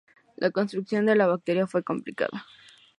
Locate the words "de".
1.05-1.13